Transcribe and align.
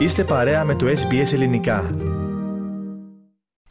Είστε 0.00 0.24
παρέα 0.24 0.64
με 0.64 0.74
το 0.74 0.86
SBS 0.86 1.32
Ελληνικά. 1.32 1.90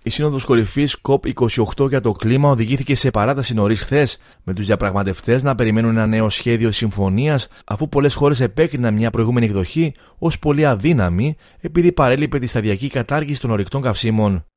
Η 0.04 0.10
Σύνοδος 0.10 0.46
Κορυφής 0.46 0.98
COP28 1.02 1.90
για 1.90 2.02
το 2.02 2.12
κλίμα 2.12 2.50
οδηγήθηκε 2.50 2.96
σε 2.96 3.12
παράταση 3.12 3.54
νωρίς 3.54 3.82
χθες, 3.82 4.18
με 4.44 4.54
τους 4.54 4.66
διαπραγματευτές 4.66 5.44
να 5.44 5.56
περιμένουν 5.56 5.92
ένα 5.92 6.08
νέο 6.08 6.30
σχέδιο 6.30 6.72
συμφωνίας, 6.72 7.48
αφού 7.66 7.90
πολλές 7.90 8.14
χώρες 8.14 8.40
επέκριναν 8.40 8.94
μια 8.94 9.10
προηγούμενη 9.10 9.46
εκδοχή 9.46 9.94
ως 10.18 10.40
πολύ 10.40 10.66
αδύναμη, 10.66 11.36
επειδή 11.62 11.92
παρέλειπε 11.92 12.40
τη 12.40 12.48
σταδιακή 12.48 12.90
κατάργηση 12.90 13.42
των 13.42 13.52
ορυκτών 13.52 13.82
καυσίμων. 13.82 14.49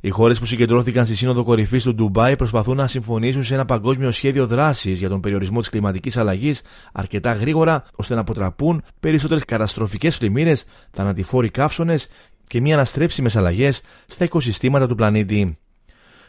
Οι 0.00 0.08
χώρες 0.08 0.38
που 0.38 0.44
συγκεντρώθηκαν 0.44 1.04
στη 1.06 1.14
Σύνοδο 1.14 1.42
Κορυφής 1.42 1.82
του 1.82 1.94
Ντουμπάι 1.94 2.36
προσπαθούν 2.36 2.76
να 2.76 2.86
συμφωνήσουν 2.86 3.44
σε 3.44 3.54
ένα 3.54 3.64
παγκόσμιο 3.64 4.10
σχέδιο 4.10 4.46
δράσης 4.46 4.98
για 4.98 5.08
τον 5.08 5.20
περιορισμό 5.20 5.58
της 5.58 5.68
κλιματικής 5.68 6.16
αλλαγής 6.16 6.62
αρκετά 6.92 7.32
γρήγορα 7.32 7.84
ώστε 7.96 8.14
να 8.14 8.20
αποτραπούν 8.20 8.82
περισσότερες 9.00 9.44
καταστροφικές 9.44 10.18
πλημμύρες, 10.18 10.64
θανατηφόροι 10.90 11.50
καύσονες 11.50 12.08
και 12.46 12.60
μη 12.60 12.72
αναστρέψιμες 12.72 13.36
αλλαγές 13.36 13.80
στα 14.06 14.24
οικοσυστήματα 14.24 14.86
του 14.86 14.94
πλανήτη. 14.94 15.58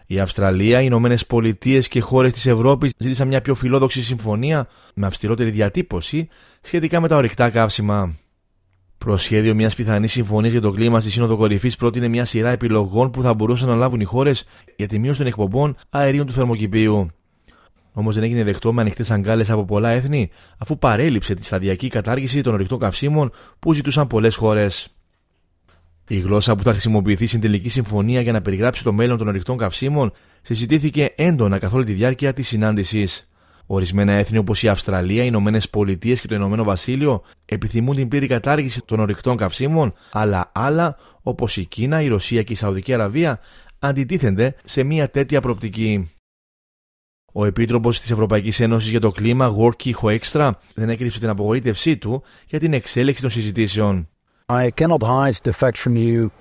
Η 0.06 0.20
Αυστραλία, 0.20 0.81
οι 0.81 0.84
Ηνωμένες 0.86 1.26
Πολιτείες 1.26 1.88
και 1.88 2.02
χώρες 2.02 2.34
της 2.34 2.45
Ευρώπης 2.45 2.92
ζήτησαν 2.98 3.28
μια 3.28 3.42
πιο 3.42 3.56
φιλόδοξη 3.56 4.04
συμφωνία 4.04 4.67
με 4.95 5.06
αυστηρότερη 5.06 5.50
διατύπωση 5.50 6.28
σχετικά 6.62 7.00
με 7.00 7.08
τα 7.08 7.16
ορυκτά 7.16 7.50
καύσιμα. 7.50 8.16
Προσχέδιο 8.99 9.55
μιας 9.55 9.76
πιθανής 9.76 10.12
συμφωνίας 10.12 10.52
για 10.52 10.62
το 10.62 10.71
κλίμα 10.71 10.99
στη 10.99 11.12
Σύνοδο 11.12 11.38
Κορυφής 11.38 11.76
πρότεινε 11.76 12.08
μια 12.08 12.26
σειρά 12.26 12.49
επιλογών 12.49 13.12
που 13.12 13.22
θα 13.22 13.34
μπορούσαν 13.34 13.67
να 13.67 13.75
λάβουν 13.75 13.99
οι 13.99 14.03
χώρες 14.03 14.45
για 14.75 14.88
τη 14.88 14.99
μείωση 14.99 15.17
των 15.17 15.27
εκπομπών 15.27 15.75
αερίων 15.89 16.25
του 16.25 16.34
θερμοκηπίου. 16.34 17.08
Όμως 17.91 18.16
δεν 18.16 18.23
έγινε 18.23 18.44
δεκτό 18.44 18.73
με 18.73 18.81
ανοιχτές 18.81 19.12
αγκάλες 19.12 19.49
από 19.49 19.66
πολλά 19.66 19.89
έθνη, 19.89 20.30
αφού 20.58 20.77
παρέλειψε 20.77 21.34
τη 21.34 21.45
σταδιακή 21.45 21.88
κατάργηση 21.88 22.41
των 22.41 22.53
ορεικτών 22.53 22.80
καυσίμων 22.80 23.31
που 23.59 23.73
ζητούσαν 23.73 24.08
πολλές 24.08 24.36
χώρες. 24.36 24.88
Η 26.08 26.19
γλώσσα 26.19 26.56
που 26.56 26.63
θα 26.63 26.72
χρησιμοποιηθεί 26.72 27.28
στην 27.28 27.41
τελική 27.41 27.69
συμφωνία 27.69 28.22
για 28.22 28.31
να 28.31 28.41
περιγράψει 28.41 28.84
το 28.84 28.94
μέλλον 28.94 29.17
των 29.17 29.28
ορεικτών 29.28 29.58
καυσίμων 29.58 30.11
συζητήθηκε 30.41 31.13
έντονα 31.16 31.58
καθ' 31.58 31.73
όλη 31.73 31.86
τη 31.86 31.94
διάρκεια 31.94 32.34
της 32.34 32.47
συνάντησης. 32.47 33.28
Ορισμένα 33.72 34.14
έθνη 34.14 34.38
όπως 34.38 34.64
η 34.64 34.67
Αυστραλία, 34.67 35.23
οι 35.23 35.28
Ηνωμένες 35.28 35.70
Πολιτείες 35.70 36.22
και 36.22 36.28
το 36.28 36.36
Ηνωμένο 36.36 36.64
Βασίλειο 36.64 37.22
επιθυμούν 37.45 37.95
την 37.95 38.08
πλήρη 38.08 38.28
κατάργηση 38.28 38.81
των 38.86 39.00
ορεικτών 39.00 39.38
καυσίμων, 39.38 39.94
αλλά 40.12 40.52
άλλα 40.53 40.98
όπως 41.22 41.58
η 41.58 41.66
Κίνα, 41.66 42.02
η 42.02 42.08
Ρωσία 42.08 42.44
και 42.44 42.53
η 42.53 42.56
Σαουδική 42.56 42.94
Αραβία 42.94 43.40
αντιτίθενται 43.80 44.56
σε 44.64 44.84
μια 44.84 45.09
τέτοια 45.09 45.42
προοπτική. 45.42 46.12
Ο 47.34 47.45
Επίτροπος 47.45 48.00
της 48.00 48.12
Ευρωπαϊκής 48.12 48.59
Ένωσης 48.59 48.90
για 48.90 49.00
το 49.00 49.12
Κλίμα, 49.12 49.56
Worky 49.58 49.92
Hoekstra, 50.02 50.52
δεν 50.73 50.90
έκρυψε 50.90 51.20
την 51.20 51.30
απογοήτευσή 51.30 51.97
του 51.97 52.23
για 52.47 52.59
την 52.59 52.73
εξέλιξη 52.73 53.22
των 53.22 53.31
συζητήσεων. 53.31 54.09
I 54.45 54.70
cannot 54.81 55.03
hide 55.03 55.40
the 55.44 55.53
fact 55.53 55.78
from 55.78 55.95
you 55.95 56.31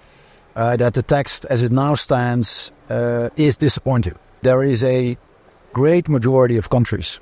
uh, 0.57 0.77
that 0.77 0.93
the 0.95 1.03
text 1.03 1.45
as 1.55 1.63
it 1.63 1.73
now 1.73 1.95
stands 1.95 2.73
uh, 2.89 3.29
is 3.47 3.57
disappointing. 3.57 4.17
There 4.43 4.63
is 4.73 4.83
a 4.83 5.17
great 5.79 6.09
majority 6.09 6.57
of 6.57 6.71
countries 6.71 7.21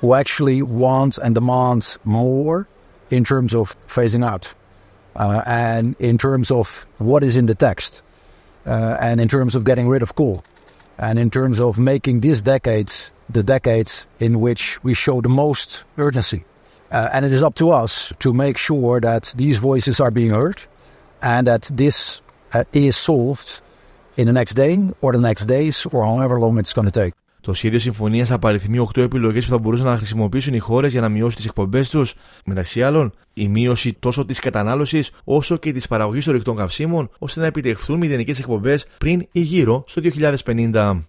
who 0.00 0.14
actually 0.14 0.62
want 0.62 1.18
and 1.18 1.34
demand 1.34 1.98
more 2.04 2.66
in 3.10 3.24
terms 3.24 3.54
of 3.54 3.76
phasing 3.86 4.24
out 4.24 4.54
uh, 5.16 5.42
and 5.44 5.94
in 5.98 6.16
terms 6.16 6.50
of 6.50 6.86
what 6.96 7.22
is 7.22 7.36
in 7.36 7.44
the 7.44 7.54
text 7.54 8.00
uh, 8.66 8.96
and 9.00 9.20
in 9.20 9.28
terms 9.28 9.54
of 9.54 9.64
getting 9.64 9.86
rid 9.86 10.02
of 10.02 10.14
coal 10.14 10.42
and 10.96 11.18
in 11.18 11.28
terms 11.30 11.60
of 11.60 11.78
making 11.78 12.20
this 12.20 12.40
decade 12.40 12.90
the 13.28 13.42
decade 13.42 13.92
in 14.18 14.40
which 14.40 14.82
we 14.82 14.94
show 14.94 15.20
the 15.20 15.28
most 15.28 15.84
urgency. 15.98 16.44
Uh, 16.90 17.08
and 17.12 17.24
it 17.24 17.32
is 17.32 17.42
up 17.42 17.54
to 17.54 17.70
us 17.70 18.12
to 18.18 18.32
make 18.32 18.56
sure 18.56 18.98
that 19.00 19.32
these 19.36 19.58
voices 19.58 20.00
are 20.00 20.10
being 20.10 20.30
heard 20.30 20.60
and 21.22 21.46
that 21.46 21.70
this 21.72 22.22
uh, 22.54 22.64
is 22.72 22.96
solved 22.96 23.60
in 24.16 24.26
the 24.26 24.32
next 24.32 24.54
day 24.54 24.80
or 25.00 25.12
the 25.12 25.20
next 25.20 25.44
days 25.44 25.86
or 25.92 26.04
however 26.04 26.40
long 26.40 26.58
it's 26.58 26.72
going 26.72 26.90
to 26.90 27.00
take. 27.02 27.19
Το 27.40 27.52
σχέδιο 27.52 27.78
συμφωνίας 27.78 28.30
απαριθμεί 28.30 28.78
8 28.78 29.02
επιλογές 29.02 29.44
που 29.44 29.50
θα 29.50 29.58
μπορούσαν 29.58 29.86
να 29.86 29.96
χρησιμοποιήσουν 29.96 30.54
οι 30.54 30.58
χώρες 30.58 30.92
για 30.92 31.00
να 31.00 31.08
μειώσουν 31.08 31.36
τις 31.36 31.46
εκπομπές 31.46 31.90
τους. 31.90 32.14
Μεταξύ 32.44 32.82
άλλων, 32.82 33.12
η 33.34 33.48
μείωση 33.48 33.92
τόσο 33.92 34.24
της 34.24 34.38
κατανάλωσης 34.38 35.10
όσο 35.24 35.56
και 35.56 35.72
της 35.72 35.88
παραγωγής 35.88 36.24
των 36.24 36.34
ρηκτών 36.34 36.56
καυσίμων, 36.56 37.10
ώστε 37.18 37.40
να 37.40 37.46
επιτευχθούν 37.46 37.98
μηδενικές 37.98 38.38
εκπομπές 38.38 38.86
πριν 38.98 39.26
ή 39.32 39.40
γύρω 39.40 39.84
στο 39.86 40.00
2050. 40.00 41.04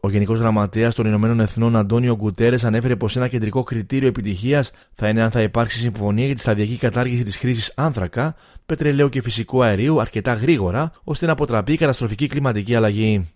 Ο 0.00 0.10
Γενικός 0.10 0.38
Γραμματέας 0.38 0.94
των 0.94 1.06
Ηνωμένων 1.06 1.40
Εθνών 1.40 1.76
Αντώνιο 1.76 2.16
Γκουτέρες 2.16 2.64
ανέφερε 2.64 2.96
πως 2.96 3.16
ένα 3.16 3.28
κεντρικό 3.28 3.62
κριτήριο 3.62 4.08
επιτυχίας 4.08 4.70
θα 4.94 5.08
είναι 5.08 5.22
αν 5.22 5.30
θα 5.30 5.42
υπάρξει 5.42 5.78
συμφωνία 5.78 6.26
για 6.26 6.34
τη 6.34 6.40
σταδιακή 6.40 6.76
κατάργηση 6.76 7.22
της 7.22 7.36
χρήσης 7.36 7.72
άνθρακα, 7.76 8.34
πετρελαίου 8.66 9.08
και 9.08 9.22
φυσικού 9.22 9.62
αερίου 9.62 10.00
αρκετά 10.00 10.34
γρήγορα, 10.34 10.92
ώστε 11.04 11.26
να 11.26 11.32
αποτραπεί 11.32 11.72
η 11.72 11.76
καταστροφική 11.76 12.26
κλιματική 12.26 12.74
αλλαγή. 12.74 13.28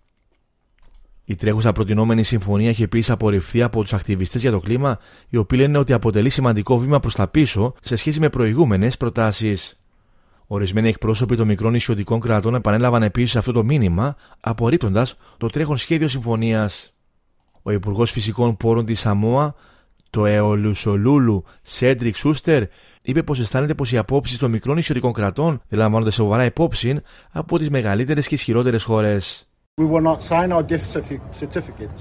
Η 1.29 1.35
τρέχουσα 1.35 1.73
προτινόμενη 1.73 2.23
συμφωνία 2.23 2.69
έχει 2.69 2.83
επίσης 2.83 3.11
απορριφθεί 3.11 3.63
από 3.63 3.83
τους 3.83 3.93
ακτιβιστές 3.93 4.41
για 4.41 4.51
το 4.51 4.61
κλίμα, 4.61 4.99
οι 5.29 5.37
οποίοι 5.37 5.59
λένε 5.63 5.79
ότι 5.79 5.93
αποτελεί 5.93 6.29
σημαντικό 6.29 6.79
βήμα 6.79 7.01
προς 7.01 7.15
τα 7.15 7.29
πίσω 7.29 7.75
σε 7.81 7.97
σχέση 7.97 8.21
με 8.21 8.29
προηγούμενες 8.31 8.97
προτάσεις. 8.97 9.81
Ορισμένοι 10.47 10.89
εκπρόσωποι 10.89 11.37
των 11.37 11.47
μικρών 11.47 11.73
νησιωτικών 11.73 12.21
κρατών 12.21 12.55
επανέλαβαν 12.55 13.03
επίσης 13.03 13.37
αυτό 13.37 13.53
το 13.53 13.65
μήνυμα, 13.65 14.17
απορρίπτοντας 14.41 15.17
το 15.37 15.47
τρέχον 15.47 15.77
σχέδιο 15.77 16.09
συμφωνίας. 16.09 16.95
Ο 17.63 17.71
Υπουργός 17.71 18.11
Φυσικών 18.11 18.57
Πόρων 18.57 18.85
της 18.85 19.01
Σαμόα, 19.01 19.55
το 20.11 20.27
Εολουσολούλου 20.27 21.45
Σέντρικ 21.63 22.17
Σούστερ, 22.17 22.63
είπε 23.03 23.23
πως 23.23 23.41
αισθάνεται 23.41 23.75
πως 23.75 23.93
οι 23.93 23.97
απόψεις 23.97 24.39
των 24.39 24.51
μικρών 24.51 24.77
νησιωτικών 24.77 25.13
κρατών 25.13 25.61
δεν 25.69 25.79
λαμβάνονται 25.79 26.11
σοβαρά 26.11 26.45
υπόψη 26.45 27.01
από 27.31 27.59
τις 27.59 27.71
μεγαλύτερες 27.71 28.27
και 28.27 28.35
ισχυρότερες 28.35 28.83
χώρες. 28.83 29.49
We 29.79 29.85
will 29.85 30.01
not 30.01 30.23
sign 30.23 30.53
our 30.53 30.63
gift 30.63 30.91
certificate. 30.91 31.93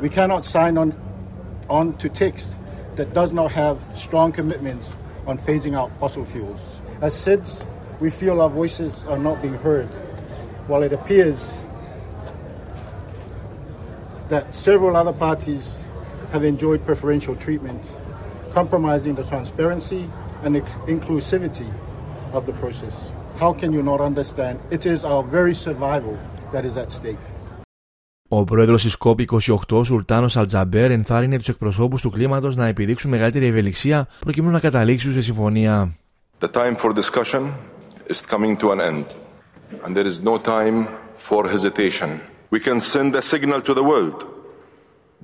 We 0.00 0.08
cannot 0.08 0.46
sign 0.46 0.78
on, 0.78 0.94
on 1.68 1.96
to 1.96 2.08
text 2.08 2.54
that 2.94 3.12
does 3.12 3.32
not 3.32 3.50
have 3.50 3.82
strong 3.96 4.30
commitments 4.30 4.86
on 5.26 5.36
phasing 5.36 5.76
out 5.76 5.90
fossil 5.98 6.24
fuels. 6.24 6.60
As 7.00 7.12
SIDS, 7.12 7.66
we 7.98 8.08
feel 8.08 8.40
our 8.40 8.48
voices 8.48 9.04
are 9.06 9.18
not 9.18 9.42
being 9.42 9.54
heard, 9.54 9.88
while 10.68 10.84
it 10.84 10.92
appears 10.92 11.44
that 14.28 14.54
several 14.54 14.94
other 14.94 15.12
parties 15.12 15.80
have 16.30 16.44
enjoyed 16.44 16.86
preferential 16.86 17.34
treatment, 17.34 17.82
compromising 18.52 19.16
the 19.16 19.24
transparency 19.24 20.08
and 20.44 20.54
inclusivity 20.86 21.68
of 22.32 22.46
the 22.46 22.52
process. 22.52 22.94
How 23.38 23.52
can 23.52 23.72
you 23.72 23.82
not 23.82 24.00
understand? 24.00 24.60
It 24.70 24.86
is 24.86 25.02
our 25.02 25.24
very 25.24 25.52
survival 25.52 26.16
that 26.52 26.64
is 26.64 26.76
at 26.76 26.90
stake. 26.92 27.24
Ο 28.32 28.44
πρόεδρο 28.44 28.76
τη 28.76 28.90
COP28, 28.98 29.84
Σουλτάνο 29.84 30.28
Αλτζαμπέρ, 30.34 30.90
ενθάρρυνε 30.90 31.38
του 31.38 31.50
εκπροσώπου 31.50 31.96
του 31.96 32.10
κλίματο 32.10 32.48
να 32.48 32.66
επιδείξουν 32.66 33.10
μεγαλύτερη 33.10 33.46
ευελιξία 33.46 34.08
προκειμένου 34.20 34.52
να 34.52 34.60
καταλήξουν 34.60 35.12
σε 35.12 35.20
συμφωνία. 35.20 35.94
The 36.40 36.50
time 36.52 36.76
for 36.76 36.92
discussion 36.92 37.52
is 38.06 38.20
coming 38.22 38.56
to 38.56 38.70
an 38.70 38.80
end, 38.80 39.06
and 39.84 39.96
there 39.96 40.06
is 40.06 40.20
no 40.22 40.38
time 40.38 40.86
for 41.28 41.48
hesitation. 41.48 42.20
We 42.50 42.60
can 42.60 42.80
send 42.80 43.14
a 43.14 43.22
signal 43.22 43.60
to 43.68 43.74
the 43.74 43.84
world 43.92 44.18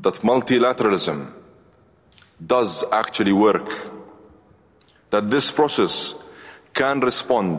that 0.04 0.16
multilateralism 0.32 1.18
does 2.54 2.84
actually 2.92 3.32
work, 3.32 3.68
that 5.10 5.30
this 5.30 5.50
process 5.50 6.14
can 6.74 7.00
respond 7.00 7.58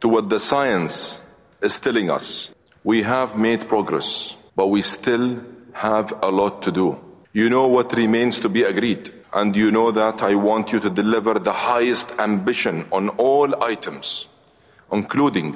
to 0.00 0.06
what 0.08 0.24
the 0.28 0.40
science 0.40 1.20
is 1.60 1.78
telling 1.78 2.10
us. 2.10 2.53
We 2.92 3.00
have 3.02 3.30
made 3.48 3.66
progress, 3.66 4.36
but 4.54 4.66
we 4.74 4.82
still 4.82 5.26
have 5.72 6.06
a 6.22 6.30
lot 6.40 6.54
to 6.66 6.70
do. 6.70 6.86
You 7.32 7.48
know 7.48 7.66
what 7.66 7.86
remains 8.04 8.38
to 8.44 8.48
be 8.56 8.62
agreed, 8.72 9.04
and 9.38 9.56
you 9.56 9.70
know 9.76 9.90
that 10.00 10.16
I 10.30 10.34
want 10.34 10.64
you 10.72 10.80
to 10.86 10.90
deliver 11.02 11.34
the 11.48 11.56
highest 11.70 12.08
ambition 12.28 12.84
on 12.90 13.04
all 13.26 13.48
items, 13.72 14.28
including 14.92 15.50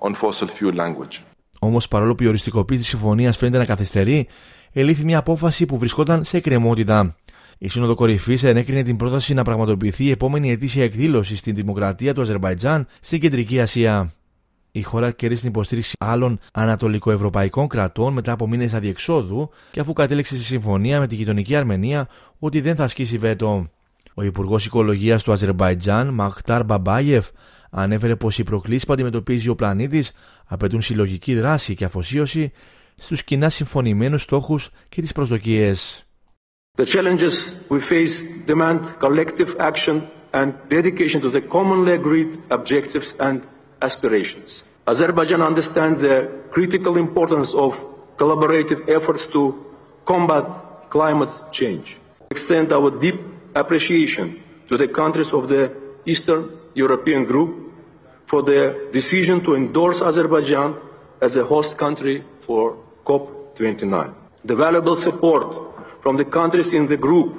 on 0.00 0.14
fossil 0.14 0.48
fuel 0.48 0.74
language. 0.74 1.22
Όμως, 1.58 1.88
παρόλο 1.88 2.14
που 2.14 2.22
η 2.22 2.26
οριστικοποίηση 2.26 2.80
της 2.80 2.88
συμφωνίας 2.88 3.36
φαίνεται 3.36 3.58
να 3.58 3.64
καθυστερεί, 3.64 4.28
ελήφθη 4.72 5.04
μια 5.04 5.18
απόφαση 5.18 5.66
που 5.66 5.78
βρισκόταν 5.78 6.24
σε 6.24 6.36
εκκρεμότητα. 6.36 7.16
Η 7.58 7.68
Σύνοδο 7.68 7.94
Κορυφής 7.94 8.42
ενέκρινε 8.42 8.82
την 8.82 8.96
πρόταση 8.96 9.34
να 9.34 9.42
πραγματοποιηθεί 9.42 10.04
η 10.04 10.10
επόμενη 10.10 10.50
ετήσια 10.50 10.84
εκδήλωση 10.84 11.36
στην 11.36 11.54
Δημοκρατία 11.54 12.14
του 12.14 12.20
Αζερβαϊτζάν 12.20 12.86
στην 13.00 13.20
Κεντρική 13.20 13.60
Ασία. 13.60 14.15
Η 14.76 14.82
χώρα 14.82 15.10
κέρδισε 15.10 15.40
την 15.40 15.50
υποστήριξη 15.50 15.96
άλλων 15.98 16.38
ανατολικοευρωπαϊκών 16.52 17.68
κρατών 17.68 18.12
μετά 18.12 18.32
από 18.32 18.48
μήνες 18.48 18.74
αδιεξόδου 18.74 19.50
και 19.70 19.80
αφού 19.80 19.92
κατέληξε 19.92 20.34
στη 20.34 20.44
συμφωνία 20.44 21.00
με 21.00 21.06
τη 21.06 21.14
γειτονική 21.14 21.56
Αρμενία 21.56 22.08
ότι 22.38 22.60
δεν 22.60 22.76
θα 22.76 22.84
ασκήσει 22.84 23.18
βέτο. 23.18 23.70
Ο 24.14 24.22
Υπουργός 24.22 24.66
Οικολογίας 24.66 25.22
του 25.22 25.32
Αζερβαϊτζάν, 25.32 26.08
Μαχτάρ 26.08 26.64
Μπαμπάγεφ, 26.64 27.26
ανέφερε 27.70 28.16
πως 28.16 28.38
οι 28.38 28.42
προκλήσεις 28.42 28.86
που 28.86 28.92
αντιμετωπίζει 28.92 29.48
ο 29.48 29.54
πλανήτης 29.54 30.12
απαιτούν 30.46 30.80
συλλογική 30.80 31.34
δράση 31.34 31.74
και 31.74 31.84
αφοσίωση 31.84 32.52
στους 32.96 33.24
κοινά 33.24 33.48
συμφωνημένους 33.48 34.22
στόχους 34.22 34.70
και 34.88 35.00
τις 35.00 35.12
προσδοκίες. 35.12 36.06
The 36.78 36.84
challenges 36.84 37.34
we 37.68 37.80
face 37.80 38.14
demand 38.46 38.80
collective 39.00 39.56
action 39.58 39.96
and 40.32 40.52
dedication 40.68 41.20
to 41.20 41.30
the 41.30 41.40
commonly 41.40 41.92
agreed 42.00 42.30
objectives 42.50 43.14
and 43.18 43.40
aspirations. 43.80 44.62
Azerbaijan 44.86 45.42
understands 45.42 46.00
the 46.00 46.30
critical 46.50 46.96
importance 46.96 47.54
of 47.54 47.74
collaborative 48.16 48.88
efforts 48.88 49.26
to 49.28 49.64
combat 50.04 50.44
climate 50.88 51.30
change. 51.52 51.98
Extend 52.30 52.72
our 52.72 52.90
deep 52.90 53.20
appreciation 53.54 54.42
to 54.68 54.76
the 54.76 54.88
countries 54.88 55.32
of 55.32 55.48
the 55.48 55.72
Eastern 56.04 56.50
European 56.74 57.24
Group 57.24 57.72
for 58.26 58.42
their 58.42 58.90
decision 58.92 59.42
to 59.44 59.54
endorse 59.54 60.02
Azerbaijan 60.02 60.76
as 61.20 61.36
a 61.36 61.44
host 61.44 61.76
country 61.76 62.24
for 62.40 62.76
COP29. 63.04 64.14
The 64.44 64.54
valuable 64.54 64.96
support 64.96 65.46
from 66.02 66.16
the 66.16 66.24
countries 66.24 66.72
in 66.72 66.86
the 66.86 66.96
group 66.96 67.34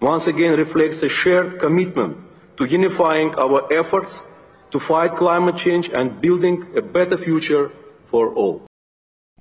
once 0.00 0.26
again 0.26 0.56
reflects 0.56 1.02
a 1.02 1.08
shared 1.08 1.58
commitment 1.60 2.16
to 2.56 2.64
unifying 2.64 3.34
our 3.36 3.72
efforts 3.72 4.22
to 4.70 4.78
fight 4.78 5.12
climate 5.16 5.56
change 5.64 5.86
and 5.98 6.06
building 6.24 6.56
a 6.80 6.82
better 6.96 7.16
future 7.16 7.66
for 8.10 8.24
all. 8.34 8.60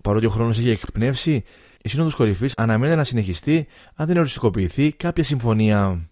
Παρότι 0.04 0.26
ο 0.26 0.30
χρόνος 0.30 0.58
έχει 0.58 0.70
εκπνεύσει, 0.70 1.44
η 1.82 1.90
Σύνοδος 1.90 2.16
Κορυφής 2.16 2.54
αναμένεται 2.58 2.96
να 2.96 3.04
συνεχιστεί 3.04 3.68
αν 3.96 4.08
δεν 4.08 4.18
οριστικοποιηθεί 4.18 4.92
κάποια 4.92 5.24
συμφωνία. 5.24 6.10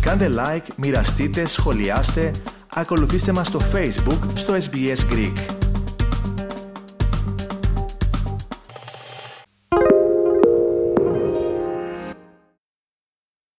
Κάντε 0.00 0.30
like, 0.36 0.66
μοιραστείτε, 0.76 1.46
σχολιάστε, 1.46 2.30
ακολουθήστε 2.74 3.32
μας 3.32 3.46
στο 3.46 3.60
Facebook 3.72 4.18
στο 4.34 4.54
SBS 4.54 5.12
Greek. 5.12 5.63